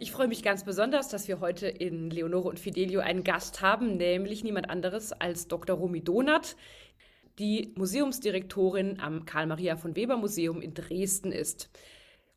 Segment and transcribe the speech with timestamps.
[0.00, 3.96] Ich freue mich ganz besonders, dass wir heute in Leonore und Fidelio einen Gast haben,
[3.96, 5.76] nämlich niemand anderes als Dr.
[5.76, 6.56] Romy Donath,
[7.38, 11.70] die Museumsdirektorin am Karl-Maria von Weber Museum in Dresden ist.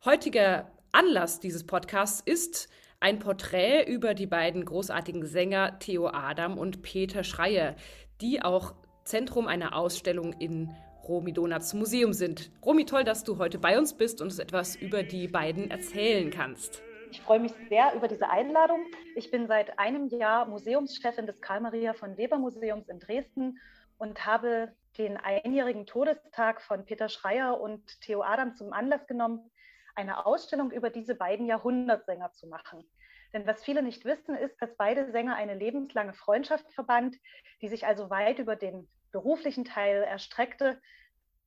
[0.05, 2.67] Heutiger Anlass dieses Podcasts ist
[2.99, 7.75] ein Porträt über die beiden großartigen Sänger Theo Adam und Peter Schreier,
[8.21, 8.75] die auch
[9.11, 10.73] Zentrum einer Ausstellung in
[11.05, 12.49] Romy Donaths Museum sind.
[12.65, 16.31] Romy, toll, dass du heute bei uns bist und uns etwas über die beiden erzählen
[16.31, 16.81] kannst.
[17.11, 18.85] Ich freue mich sehr über diese Einladung.
[19.17, 23.59] Ich bin seit einem Jahr Museumschefin des Karl-Maria von Weber Museums in Dresden
[23.97, 29.51] und habe den einjährigen Todestag von Peter Schreier und Theo Adam zum Anlass genommen,
[29.93, 32.89] eine Ausstellung über diese beiden Jahrhundertsänger zu machen.
[33.33, 37.17] Denn was viele nicht wissen, ist, dass beide Sänger eine lebenslange Freundschaft verband,
[37.61, 40.81] die sich also weit über den beruflichen Teil erstreckte,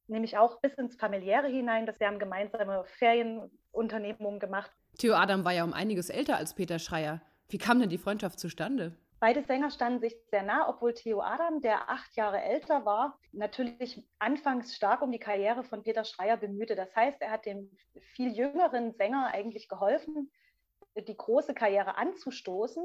[0.06, 4.70] nämlich auch bis ins familiäre hinein, dass sie haben gemeinsame Ferienunternehmungen gemacht.
[4.98, 7.20] Theo Adam war ja um einiges älter als Peter Schreier.
[7.48, 8.96] Wie kam denn die Freundschaft zustande?
[9.20, 14.06] Beide Sänger standen sich sehr nah, obwohl Theo Adam, der acht Jahre älter war, natürlich
[14.18, 16.76] anfangs stark um die Karriere von Peter Schreier bemühte.
[16.76, 17.70] Das heißt, er hat dem
[18.14, 20.30] viel jüngeren Sänger eigentlich geholfen,
[20.96, 22.84] die große Karriere anzustoßen.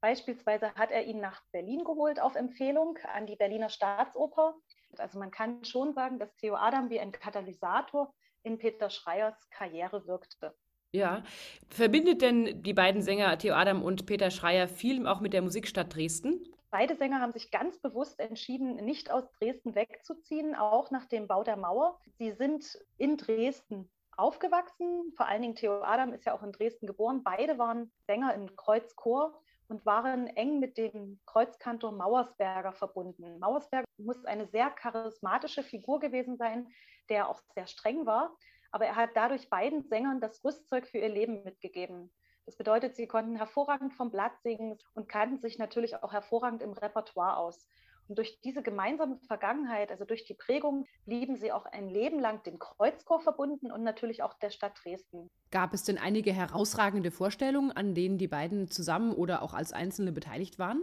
[0.00, 4.54] Beispielsweise hat er ihn nach Berlin geholt auf Empfehlung an die Berliner Staatsoper.
[4.98, 10.06] Also man kann schon sagen, dass Theo Adam wie ein Katalysator in Peter Schreiers Karriere
[10.06, 10.54] wirkte.
[10.92, 11.22] Ja.
[11.68, 15.94] Verbindet denn die beiden Sänger Theo Adam und Peter Schreier viel auch mit der Musikstadt
[15.94, 16.42] Dresden?
[16.70, 21.42] Beide Sänger haben sich ganz bewusst entschieden, nicht aus Dresden wegzuziehen, auch nach dem Bau
[21.42, 21.98] der Mauer.
[22.18, 25.12] Sie sind in Dresden aufgewachsen.
[25.16, 27.22] Vor allen Dingen Theo Adam ist ja auch in Dresden geboren.
[27.22, 33.38] Beide waren Sänger im Kreuzchor und waren eng mit dem Kreuzkantor Mauersberger verbunden.
[33.38, 36.68] Mauersberger muss eine sehr charismatische Figur gewesen sein,
[37.08, 38.36] der auch sehr streng war
[38.76, 42.12] aber er hat dadurch beiden Sängern das Rüstzeug für ihr Leben mitgegeben.
[42.44, 46.72] Das bedeutet, sie konnten hervorragend vom Blatt singen und kannten sich natürlich auch hervorragend im
[46.72, 47.66] Repertoire aus.
[48.08, 52.42] Und durch diese gemeinsame Vergangenheit, also durch die Prägung, blieben sie auch ein Leben lang
[52.44, 55.28] dem Kreuzchor verbunden und natürlich auch der Stadt Dresden.
[55.50, 60.12] Gab es denn einige herausragende Vorstellungen, an denen die beiden zusammen oder auch als Einzelne
[60.12, 60.82] beteiligt waren?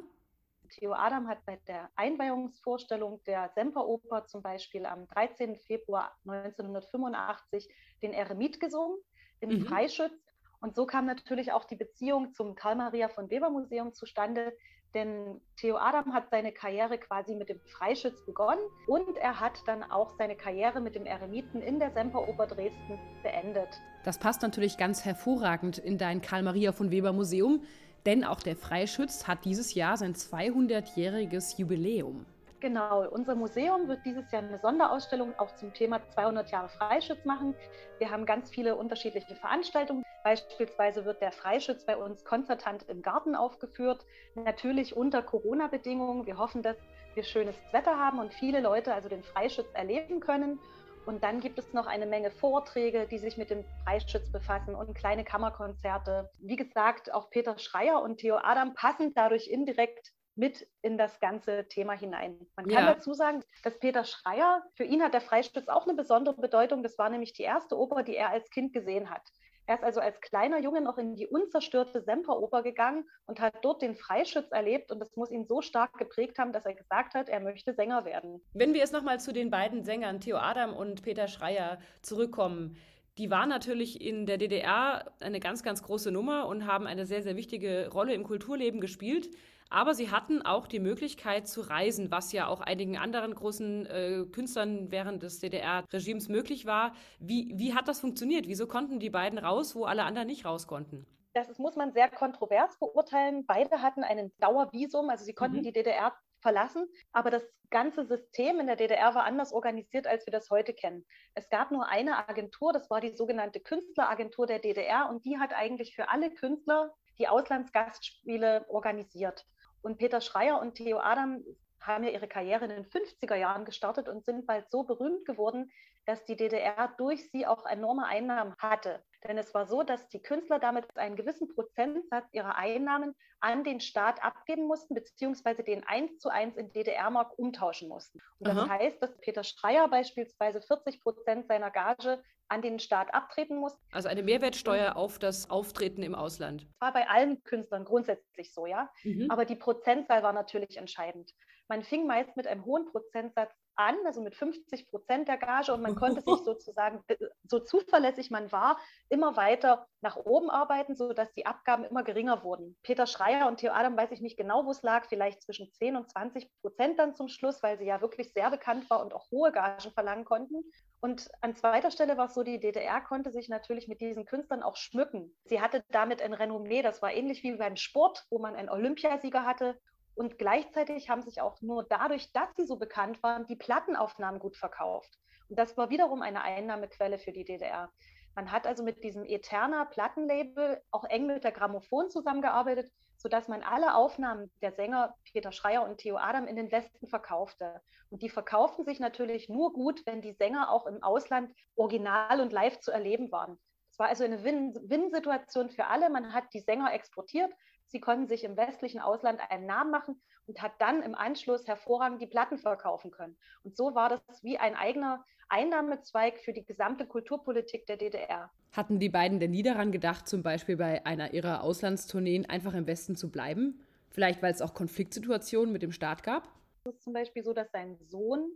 [0.69, 5.57] Theo Adam hat bei der Einweihungsvorstellung der Semperoper zum Beispiel am 13.
[5.57, 7.69] Februar 1985
[8.01, 8.97] den Eremit gesungen
[9.39, 9.65] im mhm.
[9.65, 10.13] Freischütz.
[10.61, 14.55] Und so kam natürlich auch die Beziehung zum Karl-Maria von Weber Museum zustande,
[14.93, 19.83] denn Theo Adam hat seine Karriere quasi mit dem Freischütz begonnen und er hat dann
[19.83, 23.69] auch seine Karriere mit dem Eremiten in der Semperoper Dresden beendet.
[24.03, 27.63] Das passt natürlich ganz hervorragend in dein Karl-Maria von Weber Museum.
[28.05, 32.25] Denn auch der Freischütz hat dieses Jahr sein 200-jähriges Jubiläum.
[32.63, 37.55] Genau, unser Museum wird dieses Jahr eine Sonderausstellung auch zum Thema 200 Jahre Freischütz machen.
[37.97, 40.05] Wir haben ganz viele unterschiedliche Veranstaltungen.
[40.23, 46.25] Beispielsweise wird der Freischütz bei uns konzertant im Garten aufgeführt, natürlich unter Corona-Bedingungen.
[46.25, 46.77] Wir hoffen, dass
[47.15, 50.57] wir schönes Wetter haben und viele Leute also den Freischütz erleben können.
[51.05, 54.95] Und dann gibt es noch eine Menge Vorträge, die sich mit dem Preisschutz befassen und
[54.95, 56.29] kleine Kammerkonzerte.
[56.39, 61.67] Wie gesagt, auch Peter Schreier und Theo Adam passen dadurch indirekt mit in das ganze
[61.67, 62.39] Thema hinein.
[62.55, 62.93] Man kann ja.
[62.93, 66.83] dazu sagen, dass Peter Schreier, für ihn hat der Freischütz auch eine besondere Bedeutung.
[66.83, 69.21] Das war nämlich die erste Oper, die er als Kind gesehen hat.
[69.65, 73.81] Er ist also als kleiner Junge noch in die unzerstörte Semperoper gegangen und hat dort
[73.81, 74.91] den Freischütz erlebt.
[74.91, 78.03] Und das muss ihn so stark geprägt haben, dass er gesagt hat, er möchte Sänger
[78.03, 78.41] werden.
[78.53, 82.75] Wenn wir jetzt nochmal zu den beiden Sängern, Theo Adam und Peter Schreier, zurückkommen.
[83.17, 87.21] Die waren natürlich in der DDR eine ganz, ganz große Nummer und haben eine sehr,
[87.21, 89.29] sehr wichtige Rolle im Kulturleben gespielt.
[89.73, 94.25] Aber sie hatten auch die Möglichkeit zu reisen, was ja auch einigen anderen großen äh,
[94.31, 96.93] Künstlern während des DDR-Regimes möglich war.
[97.19, 98.47] Wie, wie hat das funktioniert?
[98.47, 101.07] Wieso konnten die beiden raus, wo alle anderen nicht raus konnten?
[101.33, 103.47] Das muss man sehr kontrovers beurteilen.
[103.47, 105.63] Beide hatten einen Dauervisum, also sie konnten mhm.
[105.63, 106.13] die DDR
[106.43, 106.87] verlassen.
[107.11, 111.03] Aber das ganze System in der DDR war anders organisiert, als wir das heute kennen.
[111.33, 115.51] Es gab nur eine Agentur, das war die sogenannte Künstleragentur der DDR und die hat
[115.51, 119.47] eigentlich für alle Künstler die Auslandsgastspiele organisiert.
[119.83, 121.43] Und Peter Schreier und Theo Adam
[121.85, 125.71] haben ja ihre Karriere in den 50er Jahren gestartet und sind bald so berühmt geworden,
[126.05, 129.03] dass die DDR durch sie auch enorme Einnahmen hatte.
[129.25, 133.79] Denn es war so, dass die Künstler damit einen gewissen Prozentsatz ihrer Einnahmen an den
[133.79, 138.19] Staat abgeben mussten, beziehungsweise den eins zu eins in DDR-Mark umtauschen mussten.
[138.39, 138.69] Und das Aha.
[138.69, 143.77] heißt, dass Peter Schreier beispielsweise 40 Prozent seiner Gage an den Staat abtreten muss.
[143.91, 146.63] Also eine Mehrwertsteuer auf das Auftreten im Ausland.
[146.63, 148.91] Das war bei allen Künstlern grundsätzlich so, ja.
[149.03, 149.31] Mhm.
[149.31, 151.33] Aber die Prozentzahl war natürlich entscheidend.
[151.67, 155.81] Man fing meist mit einem hohen Prozentsatz an, also mit 50 Prozent der Gage und
[155.81, 158.77] man konnte sich sozusagen, äh, so zuverlässig man war,
[159.09, 162.77] immer weiter nach oben arbeiten, sodass die Abgaben immer geringer wurden.
[162.83, 165.95] Peter Schreier und Theo Adam weiß ich nicht genau, wo es lag, vielleicht zwischen 10
[165.95, 169.29] und 20 Prozent dann zum Schluss, weil sie ja wirklich sehr bekannt war und auch
[169.31, 170.63] hohe Gagen verlangen konnten.
[170.99, 174.63] Und an zweiter Stelle war es so, die DDR konnte sich natürlich mit diesen Künstlern
[174.63, 175.35] auch schmücken.
[175.45, 179.45] Sie hatte damit ein Renommee, das war ähnlich wie beim Sport, wo man einen Olympiasieger
[179.45, 179.77] hatte
[180.15, 184.57] und gleichzeitig haben sich auch nur dadurch, dass sie so bekannt waren, die Plattenaufnahmen gut
[184.57, 185.17] verkauft.
[185.49, 187.91] Und das war wiederum eine Einnahmequelle für die DDR.
[188.35, 193.61] Man hat also mit diesem Eterna Plattenlabel auch eng mit der Grammophon zusammengearbeitet, sodass man
[193.61, 197.81] alle Aufnahmen der Sänger Peter Schreier und Theo Adam in den Westen verkaufte.
[198.09, 202.51] Und die verkauften sich natürlich nur gut, wenn die Sänger auch im Ausland original und
[202.51, 203.59] live zu erleben waren.
[203.91, 206.09] Es war also eine Win-Win-Situation für alle.
[206.09, 207.53] Man hat die Sänger exportiert,
[207.87, 212.21] Sie konnten sich im westlichen Ausland einen Namen machen und hat dann im Anschluss hervorragend
[212.21, 213.37] die Platten verkaufen können.
[213.63, 218.49] Und so war das wie ein eigener Einnahmezweig für die gesamte Kulturpolitik der DDR.
[218.71, 222.87] Hatten die beiden denn nie daran gedacht, zum Beispiel bei einer ihrer Auslandstourneen einfach im
[222.87, 223.79] Westen zu bleiben?
[224.09, 226.47] Vielleicht, weil es auch Konfliktsituationen mit dem Staat gab?
[226.85, 228.51] Es ist zum Beispiel so, dass sein Sohn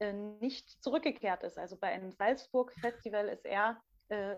[0.00, 1.58] äh, nicht zurückgekehrt ist.
[1.58, 4.36] Also bei einem Salzburg-Festival ist er äh,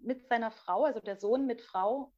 [0.00, 2.12] mit seiner Frau, also der Sohn mit Frau,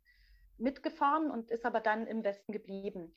[0.58, 3.14] mitgefahren und ist aber dann im Westen geblieben.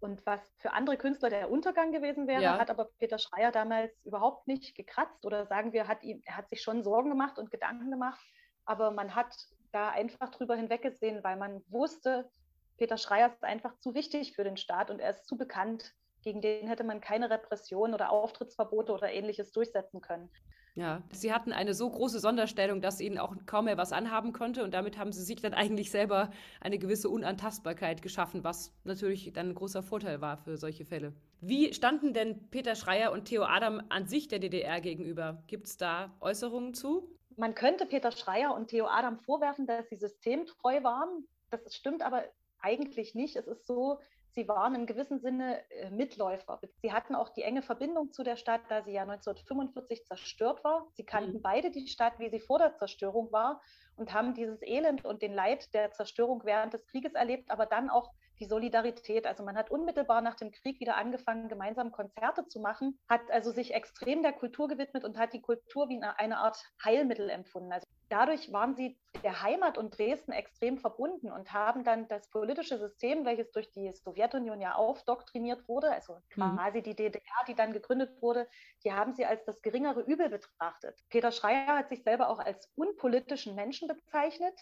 [0.00, 2.58] Und was für andere Künstler der Untergang gewesen wäre, ja.
[2.58, 6.50] hat aber Peter Schreier damals überhaupt nicht gekratzt oder sagen wir, hat ihm, er hat
[6.50, 8.20] sich schon Sorgen gemacht und Gedanken gemacht,
[8.66, 9.34] aber man hat
[9.72, 12.28] da einfach drüber hinweggesehen, weil man wusste,
[12.76, 15.94] Peter Schreier ist einfach zu wichtig für den Staat und er ist zu bekannt.
[16.22, 20.30] Gegen den hätte man keine Repression oder Auftrittsverbote oder ähnliches durchsetzen können.
[20.76, 24.64] Ja, sie hatten eine so große Sonderstellung, dass ihnen auch kaum mehr was anhaben konnte
[24.64, 26.30] und damit haben sie sich dann eigentlich selber
[26.60, 31.12] eine gewisse Unantastbarkeit geschaffen, was natürlich dann ein großer Vorteil war für solche Fälle.
[31.40, 35.44] Wie standen denn Peter Schreier und Theo Adam an sich der DDR gegenüber?
[35.46, 37.08] Gibt es da Äußerungen zu?
[37.36, 41.28] Man könnte Peter Schreier und Theo Adam vorwerfen, dass sie systemtreu waren.
[41.50, 42.24] Das stimmt aber
[42.58, 43.36] eigentlich nicht.
[43.36, 43.98] Es ist so,
[44.34, 46.60] sie waren im gewissen Sinne äh, Mitläufer.
[46.82, 50.86] Sie hatten auch die enge Verbindung zu der Stadt, da sie ja 1945 zerstört war.
[50.94, 51.42] Sie kannten mhm.
[51.42, 53.60] beide die Stadt, wie sie vor der Zerstörung war
[53.96, 57.90] und haben dieses Elend und den Leid der Zerstörung während des Krieges erlebt, aber dann
[57.90, 58.10] auch
[58.40, 59.26] die Solidarität.
[59.26, 63.52] Also man hat unmittelbar nach dem Krieg wieder angefangen, gemeinsam Konzerte zu machen, hat also
[63.52, 67.72] sich extrem der Kultur gewidmet und hat die Kultur wie eine Art Heilmittel empfunden.
[67.72, 72.78] Also dadurch waren sie der Heimat und Dresden extrem verbunden und haben dann das politische
[72.78, 76.56] System, welches durch die Sowjetunion ja aufdoktriniert wurde, also mhm.
[76.56, 78.48] quasi die DDR, die dann gegründet wurde,
[78.84, 80.96] die haben sie als das geringere Übel betrachtet.
[81.10, 84.54] Peter Schreier hat sich selber auch als unpolitischen Menschen bezeichnet.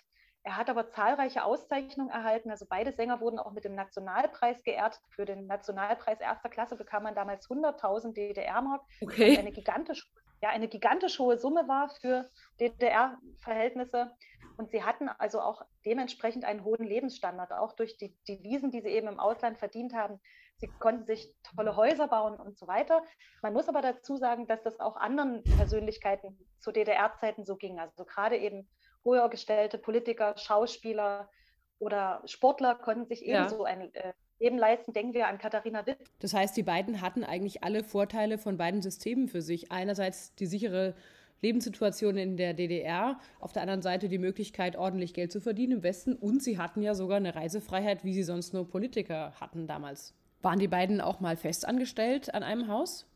[0.44, 2.50] Er hat aber zahlreiche Auszeichnungen erhalten.
[2.50, 4.99] Also beide Sänger wurden auch mit dem Nationalpreis geehrt.
[5.10, 8.82] Für den Nationalpreis erster Klasse bekam man damals 100.000 DDR-Mark.
[9.02, 9.38] Okay.
[9.38, 10.10] Eine gigantisch
[10.42, 12.28] ja eine gigantisch hohe Summe war für
[12.60, 14.12] DDR-Verhältnisse.
[14.58, 18.90] Und sie hatten also auch dementsprechend einen hohen Lebensstandard, auch durch die Devisen, die sie
[18.90, 20.20] eben im Ausland verdient haben.
[20.56, 23.02] Sie konnten sich tolle Häuser bauen und so weiter.
[23.40, 27.78] Man muss aber dazu sagen, dass das auch anderen Persönlichkeiten zu DDR-Zeiten so ging.
[27.78, 28.68] Also gerade eben
[29.04, 31.30] höher gestellte Politiker, Schauspieler
[31.78, 33.72] oder Sportler konnten sich ebenso ja.
[33.72, 34.12] ein äh,
[34.42, 34.92] Leben leisten.
[34.92, 35.98] Denken wir an Katharina Witt.
[36.18, 39.70] Das heißt, die beiden hatten eigentlich alle Vorteile von beiden Systemen für sich.
[39.70, 40.94] Einerseits die sichere
[41.42, 45.82] Lebenssituation in der DDR, auf der anderen Seite die Möglichkeit, ordentlich Geld zu verdienen im
[45.82, 50.14] Westen und sie hatten ja sogar eine Reisefreiheit, wie sie sonst nur Politiker hatten damals.
[50.40, 53.06] Waren die beiden auch mal festangestellt an einem Haus?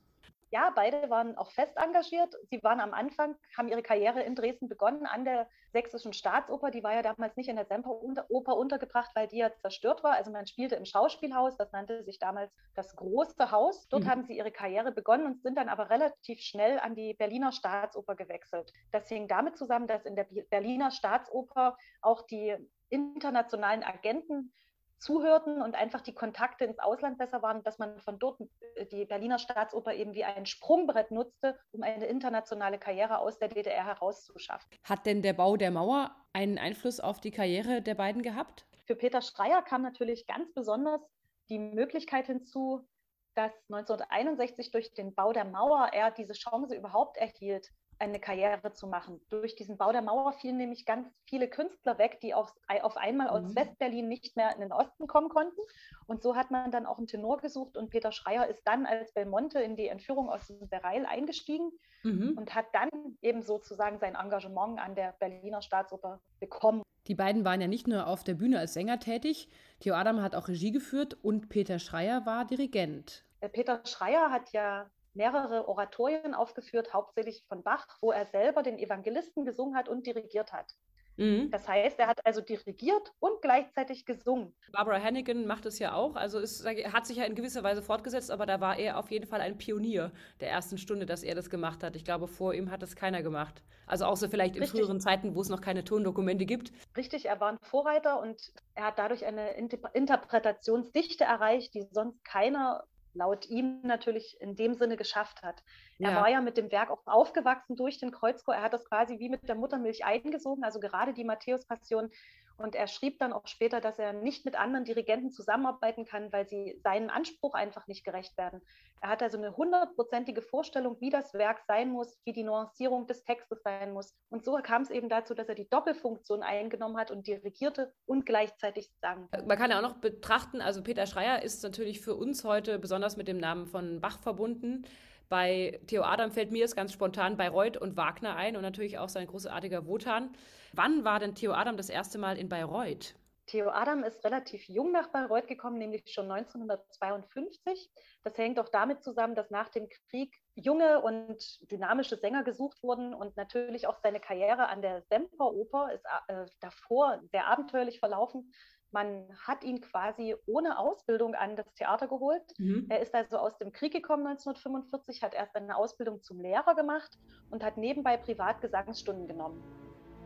[0.51, 2.35] Ja, beide waren auch fest engagiert.
[2.51, 6.71] Sie waren am Anfang, haben ihre Karriere in Dresden begonnen an der Sächsischen Staatsoper.
[6.71, 10.13] Die war ja damals nicht in der Semperoper untergebracht, weil die ja zerstört war.
[10.13, 13.89] Also man spielte im Schauspielhaus, das nannte sich damals das große Haus.
[13.89, 14.09] Dort mhm.
[14.09, 18.15] haben sie ihre Karriere begonnen und sind dann aber relativ schnell an die Berliner Staatsoper
[18.15, 18.73] gewechselt.
[18.93, 22.57] Das hing damit zusammen, dass in der Berliner Staatsoper auch die
[22.89, 24.53] internationalen Agenten
[24.99, 28.41] zuhörten und einfach die Kontakte ins Ausland besser waren, dass man von dort
[28.75, 33.49] äh, die Berliner Staatsoper eben wie ein Sprungbrett nutzte, um eine internationale Karriere aus der
[33.49, 34.69] DDR herauszuschaffen.
[34.85, 38.67] Hat denn der Bau der Mauer einen Einfluss auf die Karriere der beiden gehabt?
[38.87, 41.01] Für Peter Schreier kam natürlich ganz besonders
[41.49, 42.87] die Möglichkeit hinzu,
[43.35, 48.87] dass 1961 durch den Bau der Mauer er diese Chance überhaupt erhielt, eine Karriere zu
[48.87, 49.21] machen.
[49.29, 53.29] Durch diesen Bau der Mauer fielen nämlich ganz viele Künstler weg, die auf, auf einmal
[53.29, 53.57] aus mhm.
[53.57, 55.61] Westberlin nicht mehr in den Osten kommen konnten.
[56.07, 59.13] Und so hat man dann auch einen Tenor gesucht und Peter Schreier ist dann als
[59.13, 61.71] Belmonte in die Entführung aus dem Bereil eingestiegen
[62.03, 62.35] mhm.
[62.37, 62.91] und hat dann
[63.23, 66.83] eben sozusagen sein Engagement an der Berliner Staatsoper bekommen.
[67.07, 69.49] Die beiden waren ja nicht nur auf der Bühne als Sänger tätig,
[69.81, 73.25] Theo Adam hat auch Regie geführt und Peter Schreier war Dirigent.
[73.41, 78.79] Äh, Peter Schreier hat ja mehrere Oratorien aufgeführt, hauptsächlich von Bach, wo er selber den
[78.79, 80.75] Evangelisten gesungen hat und dirigiert hat.
[81.17, 81.51] Mhm.
[81.51, 84.55] Das heißt, er hat also dirigiert und gleichzeitig gesungen.
[84.73, 86.15] Barbara Hannigan macht es ja auch.
[86.15, 89.27] Also es hat sich ja in gewisser Weise fortgesetzt, aber da war er auf jeden
[89.27, 91.97] Fall ein Pionier der ersten Stunde, dass er das gemacht hat.
[91.97, 93.63] Ich glaube, vor ihm hat es keiner gemacht.
[93.87, 94.81] Also außer vielleicht in Richtig.
[94.81, 96.73] früheren Zeiten, wo es noch keine Tondokumente gibt.
[96.97, 102.85] Richtig, er war ein Vorreiter und er hat dadurch eine Interpretationsdichte erreicht, die sonst keiner
[103.17, 105.63] laut ihm natürlich in dem Sinne geschafft hat.
[105.99, 106.17] Er ja.
[106.17, 108.55] war ja mit dem Werk auch aufgewachsen durch den Kreuzchor.
[108.55, 112.11] Er hat das quasi wie mit der Muttermilch eingesogen, also gerade die Matthäus-Passion.
[112.59, 116.49] Und er schrieb dann auch später, dass er nicht mit anderen Dirigenten zusammenarbeiten kann, weil
[116.49, 118.63] sie seinen Anspruch einfach nicht gerecht werden.
[119.03, 123.25] Er hat also eine hundertprozentige Vorstellung, wie das Werk sein muss, wie die Nuancierung des
[123.25, 124.15] Textes sein muss.
[124.31, 128.25] Und so kam es eben dazu, dass er die Doppelfunktion eingenommen hat und dirigierte und
[128.25, 129.29] gleichzeitig sang.
[129.47, 133.17] Man kann ja auch noch betrachten, also Peter Schreier ist natürlich für uns heute besonders
[133.17, 134.87] mit dem Namen von Bach verbunden.
[135.29, 139.09] Bei Theo Adam fällt mir es ganz spontan Bayreuth und Wagner ein und natürlich auch
[139.09, 140.31] sein großartiger Wotan.
[140.73, 143.15] Wann war denn Theo Adam das erste Mal in Bayreuth?
[143.47, 147.91] Theo Adam ist relativ jung nach Bayreuth gekommen, nämlich schon 1952.
[148.25, 153.15] Das hängt auch damit zusammen, dass nach dem Krieg junge und dynamische Sänger gesucht wurden
[153.15, 158.53] und natürlich auch seine Karriere an der Semperoper ist äh, davor sehr abenteuerlich verlaufen.
[158.97, 162.43] Man hat ihn quasi ohne Ausbildung an das Theater geholt.
[162.57, 162.87] Mhm.
[162.89, 167.19] Er ist also aus dem Krieg gekommen 1945, hat erst eine Ausbildung zum Lehrer gemacht
[167.51, 169.63] und hat nebenbei privat Gesangsstunden genommen.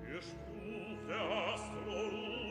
[0.05, 0.21] Wir
[1.09, 2.50] langes Leben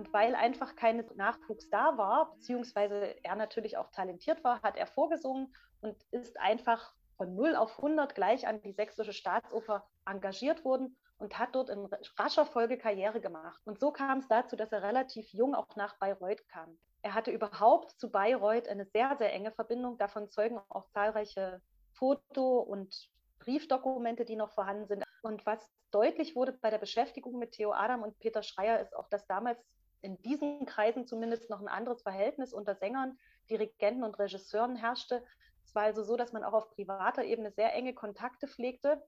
[0.00, 4.86] und weil einfach kein Nachwuchs da war, beziehungsweise er natürlich auch talentiert war, hat er
[4.86, 10.96] vorgesungen und ist einfach von 0 auf 100 gleich an die Sächsische Staatsoper engagiert worden
[11.18, 11.86] und hat dort in
[12.18, 13.60] rascher Folge Karriere gemacht.
[13.66, 16.78] Und so kam es dazu, dass er relativ jung auch nach Bayreuth kam.
[17.02, 19.98] Er hatte überhaupt zu Bayreuth eine sehr, sehr enge Verbindung.
[19.98, 21.60] Davon zeugen auch zahlreiche
[21.92, 25.04] Foto- und Briefdokumente, die noch vorhanden sind.
[25.20, 29.10] Und was deutlich wurde bei der Beschäftigung mit Theo Adam und Peter Schreier, ist auch,
[29.10, 29.62] dass damals
[30.02, 33.18] in diesen Kreisen zumindest noch ein anderes Verhältnis unter Sängern,
[33.50, 35.24] Dirigenten und Regisseuren herrschte.
[35.64, 39.02] Es war also so, dass man auch auf privater Ebene sehr enge Kontakte pflegte.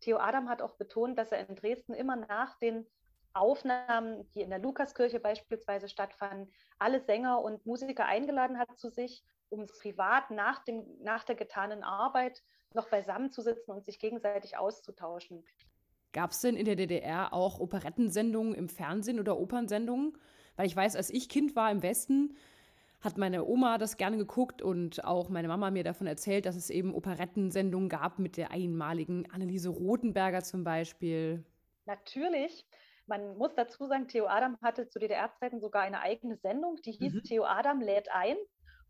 [0.00, 2.86] Theo Adam hat auch betont, dass er in Dresden immer nach den
[3.34, 9.24] Aufnahmen, die in der Lukaskirche beispielsweise stattfanden, alle Sänger und Musiker eingeladen hat zu sich,
[9.48, 12.42] um privat nach, dem, nach der getanen Arbeit
[12.74, 15.44] noch beisammenzusitzen und sich gegenseitig auszutauschen.
[16.12, 20.18] Gab es denn in der DDR auch Operettensendungen im Fernsehen oder Opernsendungen?
[20.58, 22.36] Weil ich weiß, als ich Kind war im Westen,
[23.00, 26.68] hat meine Oma das gerne geguckt und auch meine Mama mir davon erzählt, dass es
[26.68, 31.44] eben Operettensendungen gab mit der einmaligen Anneliese Rothenberger zum Beispiel.
[31.86, 32.66] Natürlich.
[33.06, 37.14] Man muss dazu sagen, Theo Adam hatte zu DDR-Zeiten sogar eine eigene Sendung, die hieß
[37.14, 37.22] mhm.
[37.22, 38.36] Theo Adam lädt ein.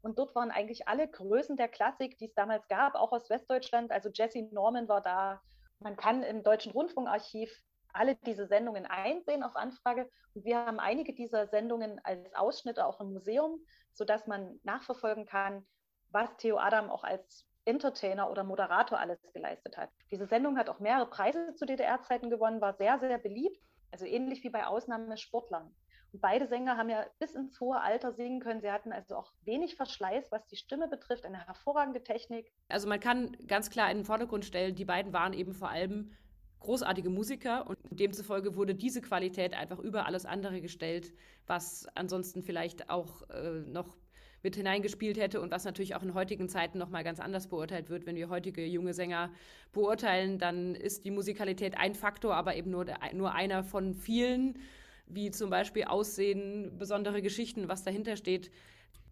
[0.00, 3.92] Und dort waren eigentlich alle Größen der Klassik, die es damals gab, auch aus Westdeutschland.
[3.92, 5.42] Also Jesse Norman war da.
[5.80, 10.10] Man kann im Deutschen Rundfunkarchiv alle diese Sendungen einsehen auf Anfrage.
[10.34, 13.60] Und wir haben einige dieser Sendungen als Ausschnitte auch im Museum,
[13.92, 15.66] sodass man nachverfolgen kann,
[16.10, 19.90] was Theo Adam auch als Entertainer oder Moderator alles geleistet hat.
[20.10, 24.42] Diese Sendung hat auch mehrere Preise zu DDR-Zeiten gewonnen, war sehr, sehr beliebt, also ähnlich
[24.42, 25.74] wie bei Ausnahmesportlern.
[26.12, 28.62] Und beide Sänger haben ja bis ins hohe Alter singen können.
[28.62, 32.50] Sie hatten also auch wenig Verschleiß, was die Stimme betrifft, eine hervorragende Technik.
[32.68, 36.16] Also man kann ganz klar in den Vordergrund stellen, die beiden waren eben vor allem
[36.60, 41.12] großartige Musiker und demzufolge wurde diese Qualität einfach über alles andere gestellt,
[41.46, 43.96] was ansonsten vielleicht auch äh, noch
[44.42, 48.06] mit hineingespielt hätte und was natürlich auch in heutigen Zeiten nochmal ganz anders beurteilt wird.
[48.06, 49.30] Wenn wir heutige junge Sänger
[49.72, 54.58] beurteilen, dann ist die Musikalität ein Faktor, aber eben nur, nur einer von vielen,
[55.06, 58.50] wie zum Beispiel Aussehen, besondere Geschichten, was dahinter steht.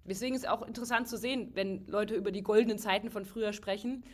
[0.05, 4.05] Deswegen ist auch interessant zu sehen, wenn Leute über die goldenen Zeiten von früher sprechen,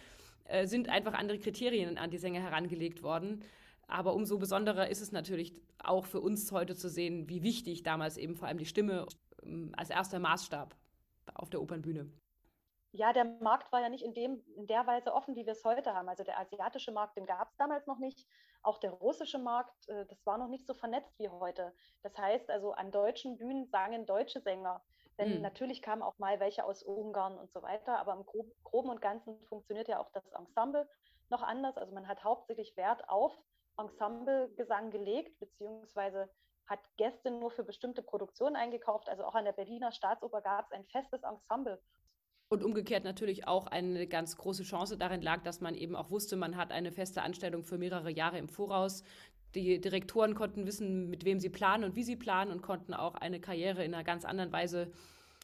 [0.52, 3.42] äh, sind einfach andere Kriterien an die Sänger herangelegt worden.
[3.88, 8.16] Aber umso besonderer ist es natürlich auch für uns heute zu sehen, wie wichtig damals
[8.18, 9.06] eben vor allem die Stimme
[9.42, 10.76] ähm, als erster Maßstab
[11.34, 12.10] auf der Opernbühne.
[12.94, 15.64] Ja, der Markt war ja nicht in, dem, in der Weise offen, wie wir es
[15.64, 16.10] heute haben.
[16.10, 18.26] Also der asiatische Markt, den gab es damals noch nicht.
[18.62, 21.72] Auch der russische Markt, äh, das war noch nicht so vernetzt wie heute.
[22.02, 24.82] Das heißt also, an deutschen Bühnen sangen deutsche Sänger.
[25.22, 25.42] Denn mhm.
[25.42, 28.26] natürlich kamen auch mal welche aus Ungarn und so weiter, aber im
[28.64, 30.88] Groben und Ganzen funktioniert ja auch das Ensemble
[31.30, 31.76] noch anders.
[31.76, 33.32] Also man hat hauptsächlich Wert auf
[33.78, 36.28] Ensemblegesang gelegt, beziehungsweise
[36.66, 39.08] hat Gäste nur für bestimmte Produktionen eingekauft.
[39.08, 41.80] Also auch an der Berliner Staatsoper gab es ein festes Ensemble.
[42.48, 46.36] Und umgekehrt natürlich auch eine ganz große Chance darin lag, dass man eben auch wusste,
[46.36, 49.04] man hat eine feste Anstellung für mehrere Jahre im Voraus.
[49.54, 53.14] Die Direktoren konnten wissen, mit wem sie planen und wie sie planen und konnten auch
[53.14, 54.90] eine Karriere in einer ganz anderen Weise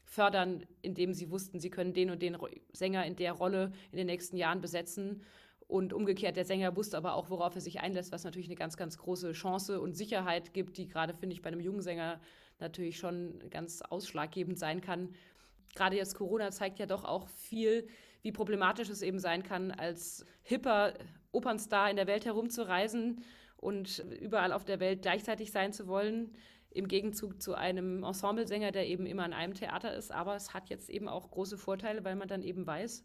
[0.07, 2.39] fördern, indem sie wussten, sie können den und den
[2.73, 5.23] Sänger in der Rolle in den nächsten Jahren besetzen.
[5.67, 8.79] Und umgekehrt, der Sänger wusste aber auch, worauf er sich einlässt, was natürlich eine ganz,
[8.79, 12.21] ganz große Chance und Sicherheit gibt, die gerade, finde ich, bei einem jungen Sänger
[12.59, 15.15] natürlich schon ganz ausschlaggebend sein kann.
[15.75, 17.87] Gerade jetzt Corona zeigt ja doch auch viel,
[18.23, 20.95] wie problematisch es eben sein kann, als hipper
[21.33, 23.23] Opernstar in der Welt herumzureisen
[23.59, 26.35] und überall auf der Welt gleichzeitig sein zu wollen,
[26.71, 30.13] im Gegenzug zu einem Ensemblesänger, der eben immer an einem Theater ist.
[30.13, 33.03] Aber es hat jetzt eben auch große Vorteile, weil man dann eben weiß,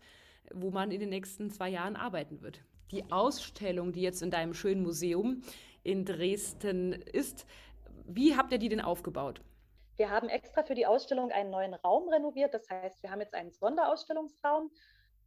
[0.54, 2.62] wo man in den nächsten zwei Jahren arbeiten wird.
[2.92, 5.42] Die Ausstellung, die jetzt in deinem schönen Museum
[5.84, 7.46] in Dresden ist,
[8.06, 9.42] wie habt ihr die denn aufgebaut?
[9.96, 12.54] Wir haben extra für die Ausstellung einen neuen Raum renoviert.
[12.54, 14.72] Das heißt, wir haben jetzt einen Sonderausstellungsraum.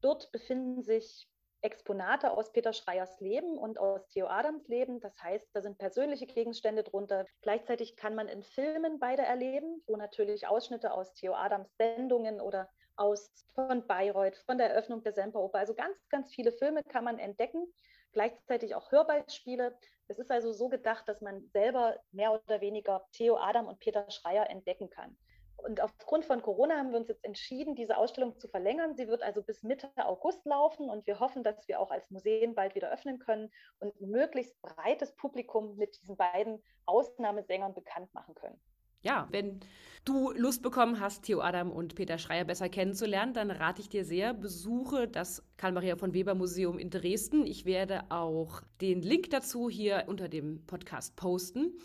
[0.01, 1.29] Dort befinden sich
[1.67, 5.01] Exponate aus Peter Schreiers Leben und aus Theo Adams Leben.
[5.01, 7.27] Das heißt, da sind persönliche Gegenstände drunter.
[7.43, 12.69] Gleichzeitig kann man in Filmen beide erleben, wo natürlich Ausschnitte aus Theo Adams Sendungen oder
[12.97, 17.19] aus von Bayreuth, von der Eröffnung der Semperoper, also ganz, ganz viele Filme kann man
[17.19, 17.67] entdecken.
[18.13, 19.77] Gleichzeitig auch Hörbeispiele.
[20.09, 24.11] Es ist also so gedacht, dass man selber mehr oder weniger Theo Adam und Peter
[24.11, 25.19] Schreier entdecken kann.
[25.57, 28.95] Und aufgrund von Corona haben wir uns jetzt entschieden, diese Ausstellung zu verlängern.
[28.95, 32.55] Sie wird also bis Mitte August laufen und wir hoffen, dass wir auch als Museen
[32.55, 38.35] bald wieder öffnen können und ein möglichst breites Publikum mit diesen beiden Ausnahmesängern bekannt machen
[38.35, 38.61] können.
[39.03, 39.61] Ja, wenn
[40.05, 44.05] du Lust bekommen hast, Theo Adam und Peter Schreier besser kennenzulernen, dann rate ich dir
[44.05, 47.47] sehr, besuche das Karl-Maria von Weber Museum in Dresden.
[47.47, 51.79] Ich werde auch den Link dazu hier unter dem Podcast posten.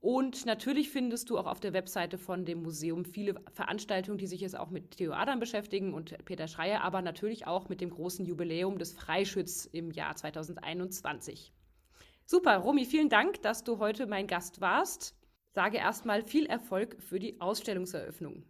[0.00, 4.40] Und natürlich findest du auch auf der Webseite von dem Museum viele Veranstaltungen, die sich
[4.40, 8.24] jetzt auch mit Theo Adam beschäftigen und Peter Schreier, aber natürlich auch mit dem großen
[8.24, 11.52] Jubiläum des Freischütz im Jahr 2021.
[12.24, 15.14] Super, Romy, vielen Dank, dass du heute mein Gast warst.
[15.52, 18.44] Sage erstmal viel Erfolg für die Ausstellungseröffnung.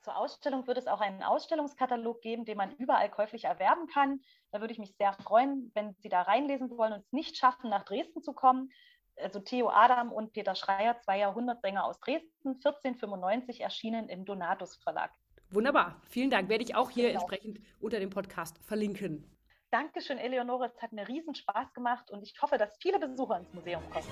[0.00, 4.20] Zur Ausstellung wird es auch einen Ausstellungskatalog geben, den man überall käuflich erwerben kann.
[4.50, 7.70] Da würde ich mich sehr freuen, wenn Sie da reinlesen wollen und es nicht schaffen,
[7.70, 8.70] nach Dresden zu kommen
[9.20, 15.10] also Theo Adam und Peter Schreier, zwei Jahrhundertsänger aus Dresden, 1495 erschienen im Donatus Verlag.
[15.50, 16.48] Wunderbar, vielen Dank.
[16.48, 17.20] Werde ich auch hier genau.
[17.20, 19.24] entsprechend unter dem Podcast verlinken.
[19.70, 20.66] Dankeschön, Eleonore.
[20.74, 24.06] Es hat mir riesen Spaß gemacht und ich hoffe, dass viele Besucher ins Museum kommen.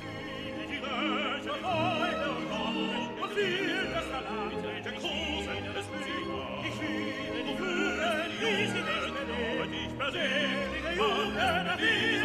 [11.78, 12.23] Ich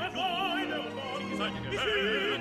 [0.00, 2.40] Meine Freunde und Morgen seid ihr gehört.